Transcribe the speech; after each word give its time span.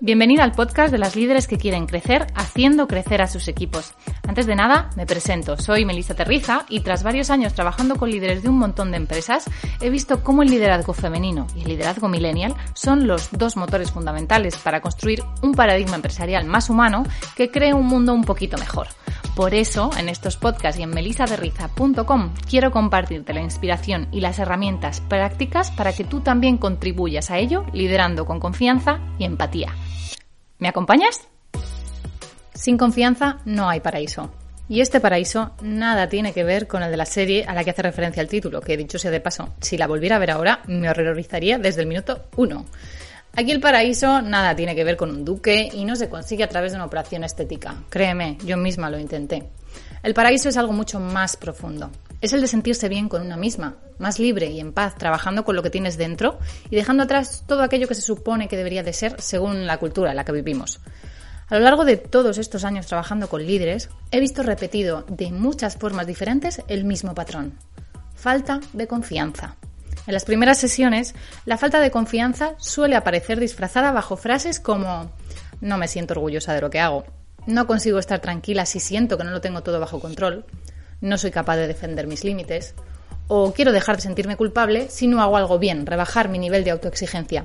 Bienvenida 0.00 0.44
al 0.44 0.52
podcast 0.52 0.92
de 0.92 0.98
las 0.98 1.16
líderes 1.16 1.48
que 1.48 1.58
quieren 1.58 1.86
crecer 1.86 2.28
haciendo 2.36 2.86
crecer 2.86 3.20
a 3.20 3.26
sus 3.26 3.48
equipos. 3.48 3.94
Antes 4.28 4.46
de 4.46 4.54
nada, 4.54 4.90
me 4.94 5.06
presento. 5.06 5.56
Soy 5.56 5.84
Melissa 5.84 6.14
Terriza 6.14 6.64
y 6.68 6.80
tras 6.80 7.02
varios 7.02 7.30
años 7.30 7.52
trabajando 7.52 7.96
con 7.96 8.08
líderes 8.08 8.44
de 8.44 8.48
un 8.48 8.58
montón 8.58 8.92
de 8.92 8.96
empresas, 8.96 9.50
he 9.80 9.90
visto 9.90 10.22
cómo 10.22 10.44
el 10.44 10.50
liderazgo 10.50 10.92
femenino 10.92 11.48
y 11.56 11.62
el 11.62 11.68
liderazgo 11.68 12.08
millennial 12.08 12.54
son 12.74 13.08
los 13.08 13.30
dos 13.32 13.56
motores 13.56 13.90
fundamentales 13.90 14.56
para 14.58 14.80
construir 14.80 15.24
un 15.42 15.52
paradigma 15.52 15.96
empresarial 15.96 16.44
más 16.44 16.70
humano 16.70 17.02
que 17.34 17.50
cree 17.50 17.74
un 17.74 17.86
mundo 17.86 18.14
un 18.14 18.22
poquito 18.22 18.56
mejor. 18.56 18.86
Por 19.38 19.54
eso, 19.54 19.90
en 19.96 20.08
estos 20.08 20.36
podcasts 20.36 20.80
y 20.80 20.82
en 20.82 20.90
melisaderriza.com 20.90 22.34
quiero 22.50 22.72
compartirte 22.72 23.32
la 23.32 23.40
inspiración 23.40 24.08
y 24.10 24.20
las 24.20 24.40
herramientas 24.40 25.00
prácticas 25.00 25.70
para 25.70 25.92
que 25.92 26.02
tú 26.02 26.22
también 26.22 26.58
contribuyas 26.58 27.30
a 27.30 27.38
ello 27.38 27.64
liderando 27.72 28.26
con 28.26 28.40
confianza 28.40 28.98
y 29.16 29.24
empatía. 29.24 29.76
¿Me 30.58 30.66
acompañas? 30.66 31.28
Sin 32.52 32.76
confianza 32.76 33.38
no 33.44 33.68
hay 33.68 33.78
paraíso. 33.78 34.32
Y 34.68 34.80
este 34.80 34.98
paraíso 34.98 35.52
nada 35.62 36.08
tiene 36.08 36.32
que 36.32 36.42
ver 36.42 36.66
con 36.66 36.82
el 36.82 36.90
de 36.90 36.96
la 36.96 37.06
serie 37.06 37.44
a 37.44 37.54
la 37.54 37.62
que 37.62 37.70
hace 37.70 37.82
referencia 37.82 38.20
el 38.20 38.28
título, 38.28 38.60
que 38.60 38.76
dicho 38.76 38.98
sea 38.98 39.12
de 39.12 39.20
paso, 39.20 39.54
si 39.60 39.78
la 39.78 39.86
volviera 39.86 40.16
a 40.16 40.18
ver 40.18 40.32
ahora 40.32 40.62
me 40.66 40.90
horrorizaría 40.90 41.58
desde 41.58 41.82
el 41.82 41.86
minuto 41.86 42.24
1. 42.34 42.66
Aquí 43.38 43.52
el 43.52 43.60
paraíso 43.60 44.20
nada 44.20 44.56
tiene 44.56 44.74
que 44.74 44.82
ver 44.82 44.96
con 44.96 45.10
un 45.10 45.24
duque 45.24 45.70
y 45.72 45.84
no 45.84 45.94
se 45.94 46.08
consigue 46.08 46.42
a 46.42 46.48
través 46.48 46.72
de 46.72 46.76
una 46.76 46.86
operación 46.86 47.22
estética. 47.22 47.76
Créeme, 47.88 48.36
yo 48.44 48.56
misma 48.56 48.90
lo 48.90 48.98
intenté. 48.98 49.48
El 50.02 50.12
paraíso 50.12 50.48
es 50.48 50.56
algo 50.56 50.72
mucho 50.72 50.98
más 50.98 51.36
profundo. 51.36 51.92
Es 52.20 52.32
el 52.32 52.40
de 52.40 52.48
sentirse 52.48 52.88
bien 52.88 53.08
con 53.08 53.22
una 53.22 53.36
misma, 53.36 53.76
más 53.98 54.18
libre 54.18 54.46
y 54.50 54.58
en 54.58 54.72
paz, 54.72 54.96
trabajando 54.96 55.44
con 55.44 55.54
lo 55.54 55.62
que 55.62 55.70
tienes 55.70 55.96
dentro 55.96 56.40
y 56.68 56.74
dejando 56.74 57.04
atrás 57.04 57.44
todo 57.46 57.62
aquello 57.62 57.86
que 57.86 57.94
se 57.94 58.00
supone 58.00 58.48
que 58.48 58.56
debería 58.56 58.82
de 58.82 58.92
ser 58.92 59.20
según 59.20 59.68
la 59.68 59.78
cultura 59.78 60.10
en 60.10 60.16
la 60.16 60.24
que 60.24 60.32
vivimos. 60.32 60.80
A 61.46 61.58
lo 61.58 61.60
largo 61.60 61.84
de 61.84 61.96
todos 61.96 62.38
estos 62.38 62.64
años 62.64 62.88
trabajando 62.88 63.28
con 63.28 63.46
líderes, 63.46 63.88
he 64.10 64.18
visto 64.18 64.42
repetido 64.42 65.04
de 65.08 65.30
muchas 65.30 65.76
formas 65.76 66.08
diferentes 66.08 66.60
el 66.66 66.82
mismo 66.82 67.14
patrón. 67.14 67.56
Falta 68.16 68.58
de 68.72 68.88
confianza. 68.88 69.54
En 70.08 70.14
las 70.14 70.24
primeras 70.24 70.56
sesiones, 70.56 71.14
la 71.44 71.58
falta 71.58 71.80
de 71.80 71.90
confianza 71.90 72.54
suele 72.56 72.96
aparecer 72.96 73.38
disfrazada 73.38 73.92
bajo 73.92 74.16
frases 74.16 74.58
como 74.58 75.12
no 75.60 75.76
me 75.76 75.86
siento 75.86 76.14
orgullosa 76.14 76.54
de 76.54 76.62
lo 76.62 76.70
que 76.70 76.80
hago, 76.80 77.04
no 77.46 77.66
consigo 77.66 77.98
estar 77.98 78.18
tranquila 78.18 78.64
si 78.64 78.80
siento 78.80 79.18
que 79.18 79.24
no 79.24 79.32
lo 79.32 79.42
tengo 79.42 79.62
todo 79.62 79.78
bajo 79.80 80.00
control, 80.00 80.46
no 81.02 81.18
soy 81.18 81.30
capaz 81.30 81.56
de 81.56 81.66
defender 81.66 82.06
mis 82.06 82.24
límites, 82.24 82.74
o 83.26 83.52
quiero 83.52 83.70
dejar 83.70 83.96
de 83.96 84.02
sentirme 84.02 84.38
culpable 84.38 84.88
si 84.88 85.08
no 85.08 85.20
hago 85.20 85.36
algo 85.36 85.58
bien, 85.58 85.84
rebajar 85.84 86.30
mi 86.30 86.38
nivel 86.38 86.64
de 86.64 86.70
autoexigencia. 86.70 87.44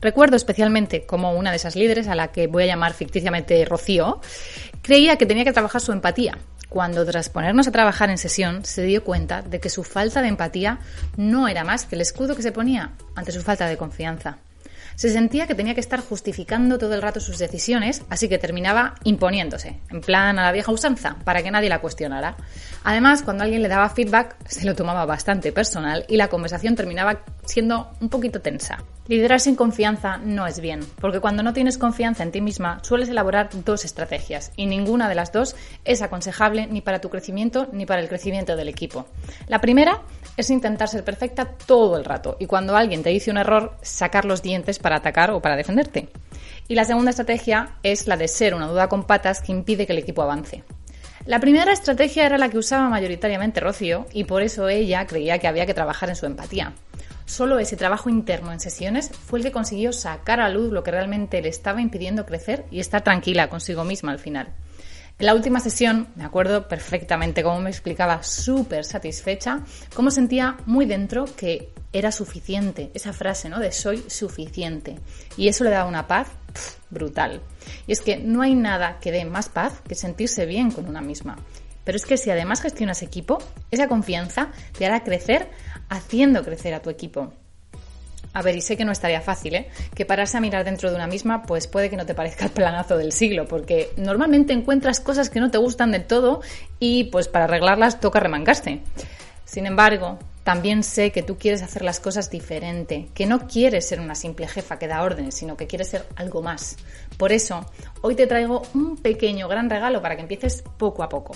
Recuerdo 0.00 0.36
especialmente 0.36 1.06
como 1.06 1.32
una 1.32 1.50
de 1.50 1.56
esas 1.56 1.74
líderes, 1.74 2.06
a 2.06 2.14
la 2.14 2.30
que 2.30 2.46
voy 2.46 2.62
a 2.62 2.66
llamar 2.66 2.94
ficticiamente 2.94 3.64
Rocío, 3.64 4.20
creía 4.80 5.16
que 5.16 5.26
tenía 5.26 5.42
que 5.42 5.52
trabajar 5.52 5.80
su 5.80 5.90
empatía, 5.90 6.38
cuando 6.72 7.04
tras 7.04 7.28
ponernos 7.28 7.68
a 7.68 7.70
trabajar 7.70 8.08
en 8.08 8.16
sesión 8.16 8.64
se 8.64 8.82
dio 8.82 9.04
cuenta 9.04 9.42
de 9.42 9.60
que 9.60 9.68
su 9.68 9.84
falta 9.84 10.22
de 10.22 10.28
empatía 10.28 10.78
no 11.18 11.46
era 11.46 11.64
más 11.64 11.84
que 11.84 11.96
el 11.96 12.00
escudo 12.00 12.34
que 12.34 12.40
se 12.40 12.50
ponía 12.50 12.92
ante 13.14 13.30
su 13.30 13.42
falta 13.42 13.66
de 13.66 13.76
confianza. 13.76 14.38
Se 14.94 15.10
sentía 15.10 15.46
que 15.46 15.54
tenía 15.54 15.74
que 15.74 15.80
estar 15.80 16.00
justificando 16.00 16.78
todo 16.78 16.94
el 16.94 17.02
rato 17.02 17.20
sus 17.20 17.36
decisiones, 17.36 18.02
así 18.08 18.26
que 18.26 18.38
terminaba 18.38 18.94
imponiéndose, 19.04 19.80
en 19.90 20.00
plan 20.00 20.38
a 20.38 20.44
la 20.44 20.52
vieja 20.52 20.72
usanza, 20.72 21.16
para 21.24 21.42
que 21.42 21.50
nadie 21.50 21.68
la 21.68 21.82
cuestionara. 21.82 22.36
Además, 22.84 23.22
cuando 23.22 23.44
alguien 23.44 23.62
le 23.62 23.68
daba 23.68 23.90
feedback, 23.90 24.36
se 24.46 24.64
lo 24.64 24.74
tomaba 24.74 25.04
bastante 25.04 25.52
personal 25.52 26.06
y 26.08 26.16
la 26.16 26.28
conversación 26.28 26.74
terminaba 26.74 27.20
siendo 27.52 27.90
un 28.00 28.08
poquito 28.08 28.40
tensa. 28.40 28.82
Liderar 29.08 29.38
sin 29.38 29.56
confianza 29.56 30.16
no 30.16 30.46
es 30.46 30.58
bien, 30.58 30.80
porque 31.02 31.20
cuando 31.20 31.42
no 31.42 31.52
tienes 31.52 31.76
confianza 31.76 32.22
en 32.22 32.32
ti 32.32 32.40
misma 32.40 32.80
sueles 32.82 33.10
elaborar 33.10 33.50
dos 33.62 33.84
estrategias 33.84 34.52
y 34.56 34.64
ninguna 34.64 35.06
de 35.06 35.14
las 35.14 35.32
dos 35.32 35.54
es 35.84 36.00
aconsejable 36.00 36.66
ni 36.66 36.80
para 36.80 37.02
tu 37.02 37.10
crecimiento 37.10 37.68
ni 37.70 37.84
para 37.84 38.00
el 38.00 38.08
crecimiento 38.08 38.56
del 38.56 38.70
equipo. 38.70 39.04
La 39.48 39.60
primera 39.60 40.00
es 40.38 40.48
intentar 40.48 40.88
ser 40.88 41.04
perfecta 41.04 41.44
todo 41.44 41.98
el 41.98 42.06
rato 42.06 42.38
y 42.40 42.46
cuando 42.46 42.74
alguien 42.74 43.02
te 43.02 43.10
dice 43.10 43.30
un 43.30 43.36
error, 43.36 43.76
sacar 43.82 44.24
los 44.24 44.40
dientes 44.40 44.78
para 44.78 44.96
atacar 44.96 45.30
o 45.32 45.42
para 45.42 45.56
defenderte. 45.56 46.08
Y 46.68 46.74
la 46.74 46.86
segunda 46.86 47.10
estrategia 47.10 47.76
es 47.82 48.06
la 48.06 48.16
de 48.16 48.28
ser 48.28 48.54
una 48.54 48.66
duda 48.68 48.88
con 48.88 49.04
patas 49.04 49.42
que 49.42 49.52
impide 49.52 49.84
que 49.84 49.92
el 49.92 49.98
equipo 49.98 50.22
avance. 50.22 50.64
La 51.26 51.38
primera 51.38 51.70
estrategia 51.70 52.24
era 52.24 52.38
la 52.38 52.48
que 52.48 52.56
usaba 52.56 52.88
mayoritariamente 52.88 53.60
Rocío 53.60 54.06
y 54.10 54.24
por 54.24 54.40
eso 54.40 54.70
ella 54.70 55.06
creía 55.06 55.38
que 55.38 55.48
había 55.48 55.66
que 55.66 55.74
trabajar 55.74 56.08
en 56.08 56.16
su 56.16 56.24
empatía. 56.24 56.72
Solo 57.24 57.58
ese 57.58 57.76
trabajo 57.76 58.10
interno 58.10 58.52
en 58.52 58.60
sesiones 58.60 59.10
fue 59.10 59.38
el 59.38 59.44
que 59.44 59.52
consiguió 59.52 59.92
sacar 59.92 60.40
a 60.40 60.48
luz 60.48 60.72
lo 60.72 60.82
que 60.82 60.90
realmente 60.90 61.40
le 61.40 61.48
estaba 61.48 61.80
impidiendo 61.80 62.26
crecer 62.26 62.66
y 62.70 62.80
estar 62.80 63.02
tranquila 63.02 63.48
consigo 63.48 63.84
misma 63.84 64.12
al 64.12 64.18
final. 64.18 64.48
En 65.18 65.26
la 65.26 65.34
última 65.34 65.60
sesión 65.60 66.08
me 66.16 66.24
acuerdo 66.24 66.66
perfectamente 66.66 67.42
cómo 67.42 67.60
me 67.60 67.70
explicaba 67.70 68.22
súper 68.22 68.84
satisfecha, 68.84 69.60
cómo 69.94 70.10
sentía 70.10 70.56
muy 70.66 70.84
dentro 70.84 71.26
que 71.36 71.70
era 71.92 72.10
suficiente, 72.10 72.90
esa 72.94 73.12
frase, 73.12 73.48
¿no? 73.48 73.60
De 73.60 73.70
soy 73.70 74.02
suficiente. 74.08 74.98
Y 75.36 75.48
eso 75.48 75.62
le 75.62 75.70
daba 75.70 75.88
una 75.88 76.06
paz 76.06 76.28
brutal. 76.90 77.42
Y 77.86 77.92
es 77.92 78.00
que 78.00 78.16
no 78.16 78.42
hay 78.42 78.54
nada 78.54 78.98
que 79.00 79.12
dé 79.12 79.24
más 79.24 79.48
paz 79.48 79.80
que 79.86 79.94
sentirse 79.94 80.46
bien 80.46 80.70
con 80.70 80.88
una 80.88 81.02
misma. 81.02 81.36
Pero 81.84 81.96
es 81.96 82.06
que 82.06 82.16
si 82.16 82.30
además 82.30 82.60
gestionas 82.60 83.02
equipo, 83.02 83.38
esa 83.70 83.88
confianza 83.88 84.50
te 84.76 84.86
hará 84.86 85.02
crecer 85.02 85.48
haciendo 85.88 86.44
crecer 86.44 86.74
a 86.74 86.80
tu 86.80 86.90
equipo. 86.90 87.32
A 88.34 88.40
ver, 88.40 88.56
y 88.56 88.62
sé 88.62 88.76
que 88.76 88.84
no 88.84 88.92
estaría 88.92 89.20
fácil, 89.20 89.54
¿eh? 89.54 89.68
Que 89.94 90.06
pararse 90.06 90.38
a 90.38 90.40
mirar 90.40 90.64
dentro 90.64 90.88
de 90.88 90.96
una 90.96 91.06
misma, 91.06 91.42
pues 91.42 91.66
puede 91.66 91.90
que 91.90 91.96
no 91.96 92.06
te 92.06 92.14
parezca 92.14 92.46
el 92.46 92.50
planazo 92.50 92.96
del 92.96 93.12
siglo, 93.12 93.46
porque 93.46 93.90
normalmente 93.96 94.54
encuentras 94.54 95.00
cosas 95.00 95.28
que 95.28 95.40
no 95.40 95.50
te 95.50 95.58
gustan 95.58 95.92
del 95.92 96.06
todo 96.06 96.40
y 96.78 97.04
pues 97.04 97.28
para 97.28 97.44
arreglarlas 97.44 98.00
toca 98.00 98.20
remangarse. 98.20 98.80
Sin 99.44 99.66
embargo, 99.66 100.18
también 100.44 100.82
sé 100.82 101.12
que 101.12 101.22
tú 101.22 101.36
quieres 101.36 101.62
hacer 101.62 101.82
las 101.82 102.00
cosas 102.00 102.30
diferente, 102.30 103.08
que 103.12 103.26
no 103.26 103.46
quieres 103.46 103.86
ser 103.86 104.00
una 104.00 104.14
simple 104.14 104.48
jefa 104.48 104.78
que 104.78 104.88
da 104.88 105.02
órdenes, 105.02 105.34
sino 105.34 105.58
que 105.58 105.66
quieres 105.66 105.88
ser 105.88 106.06
algo 106.16 106.40
más. 106.40 106.78
Por 107.18 107.32
eso, 107.32 107.66
hoy 108.00 108.14
te 108.14 108.26
traigo 108.26 108.62
un 108.72 108.96
pequeño 108.96 109.46
gran 109.46 109.68
regalo 109.68 110.00
para 110.00 110.16
que 110.16 110.22
empieces 110.22 110.64
poco 110.78 111.02
a 111.02 111.10
poco. 111.10 111.34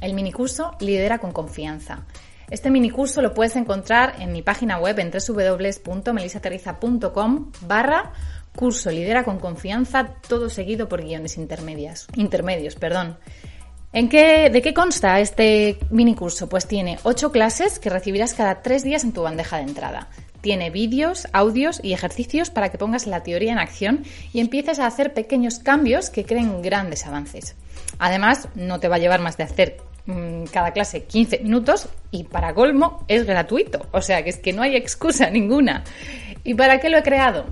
El 0.00 0.14
minicurso 0.14 0.76
Lidera 0.80 1.18
con 1.18 1.32
Confianza. 1.32 2.06
Este 2.50 2.70
minicurso 2.70 3.22
lo 3.22 3.32
puedes 3.34 3.56
encontrar 3.56 4.16
en 4.20 4.32
mi 4.32 4.42
página 4.42 4.78
web 4.78 4.98
en 4.98 5.10
www.melisaterriza.com 5.10 7.52
barra 7.66 8.12
curso 8.54 8.90
Lidera 8.90 9.24
con 9.24 9.38
Confianza, 9.38 10.14
todo 10.28 10.48
seguido 10.48 10.88
por 10.88 11.02
guiones 11.02 11.36
intermedias, 11.36 12.06
intermedios. 12.14 12.76
Perdón. 12.76 13.18
¿En 13.92 14.08
qué, 14.08 14.50
¿De 14.50 14.60
qué 14.60 14.74
consta 14.74 15.20
este 15.20 15.78
minicurso? 15.90 16.48
Pues 16.48 16.66
tiene 16.66 16.98
ocho 17.04 17.30
clases 17.30 17.78
que 17.78 17.90
recibirás 17.90 18.34
cada 18.34 18.62
tres 18.62 18.82
días 18.82 19.04
en 19.04 19.12
tu 19.12 19.22
bandeja 19.22 19.58
de 19.58 19.62
entrada. 19.62 20.08
Tiene 20.44 20.68
vídeos, 20.68 21.26
audios 21.32 21.80
y 21.82 21.94
ejercicios 21.94 22.50
para 22.50 22.68
que 22.68 22.76
pongas 22.76 23.06
la 23.06 23.22
teoría 23.22 23.50
en 23.50 23.58
acción 23.58 24.04
y 24.34 24.40
empieces 24.40 24.78
a 24.78 24.86
hacer 24.86 25.14
pequeños 25.14 25.58
cambios 25.58 26.10
que 26.10 26.26
creen 26.26 26.60
grandes 26.60 27.06
avances. 27.06 27.56
Además, 27.98 28.50
no 28.54 28.78
te 28.78 28.88
va 28.88 28.96
a 28.96 28.98
llevar 28.98 29.22
más 29.22 29.38
de 29.38 29.44
hacer 29.44 29.78
mm, 30.04 30.44
cada 30.52 30.72
clase 30.72 31.04
15 31.04 31.38
minutos 31.38 31.88
y 32.10 32.24
para 32.24 32.52
colmo 32.52 33.06
es 33.08 33.24
gratuito. 33.24 33.86
O 33.90 34.02
sea 34.02 34.22
que 34.22 34.28
es 34.28 34.36
que 34.36 34.52
no 34.52 34.60
hay 34.60 34.76
excusa 34.76 35.30
ninguna. 35.30 35.82
¿Y 36.44 36.52
para 36.52 36.78
qué 36.78 36.90
lo 36.90 36.98
he 36.98 37.02
creado? 37.02 37.46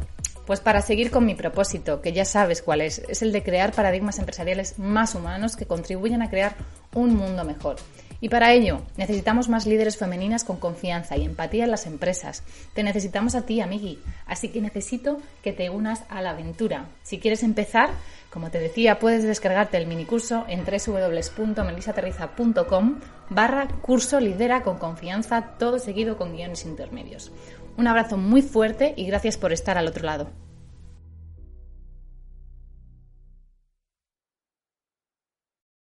Pues 0.45 0.61
para 0.61 0.83
seguir 0.83 1.11
con 1.11 1.25
mi 1.25 1.35
propósito, 1.35 2.03
que 2.03 2.13
ya 2.13 2.27
sabes 2.27 2.61
cuál 2.61 2.83
es, 2.83 2.99
es 3.09 3.23
el 3.23 3.33
de 3.33 3.43
crear 3.43 3.73
paradigmas 3.73 4.19
empresariales 4.19 4.79
más 4.79 5.15
humanos 5.15 5.57
que 5.57 5.65
contribuyan 5.65 6.21
a 6.21 6.29
crear 6.29 6.57
un 6.93 7.17
mundo 7.17 7.43
mejor. 7.43 7.77
Y 8.23 8.29
para 8.29 8.53
ello 8.53 8.83
necesitamos 8.97 9.49
más 9.49 9.67
líderes 9.67 9.97
femeninas 9.97 10.45
con 10.45 10.59
confianza 10.59 11.17
y 11.17 11.25
empatía 11.25 11.65
en 11.65 11.73
las 11.73 11.87
empresas. 11.87 12.45
Te 12.73 12.85
necesitamos 12.85 13.35
a 13.35 13.43
ti, 13.43 13.61
amigui. 13.61 13.99
Así 14.27 14.51
que 14.51 14.61
necesito 14.61 15.19
que 15.43 15.53
te 15.53 15.71
unas 15.71 16.05
a 16.09 16.23
la 16.23 16.31
aventura. 16.31 16.87
Si 17.03 17.19
quieres 17.19 17.43
empezar, 17.43 17.91
como 18.31 18.51
te 18.51 18.61
decía, 18.61 19.01
puedes 19.01 19.25
descargarte 19.25 19.77
el 19.77 19.89
minicurso 19.89 20.45
en 20.49 20.65
www.melisaterriza.com 20.65 23.01
barra 23.29 23.67
curso 23.67 24.21
lidera 24.21 24.63
con 24.63 24.79
confianza, 24.79 25.57
todo 25.59 25.81
seguido 25.81 26.17
con 26.17 26.33
guiones 26.33 26.65
intermedios. 26.65 27.33
Un 27.77 27.89
abrazo 27.89 28.19
muy 28.19 28.43
fuerte 28.43 28.95
y 28.97 29.05
gracias 29.07 29.37
por 29.37 29.53
estar 29.53 29.79
al 29.79 29.89
otro 29.89 30.05
lado. 30.05 30.31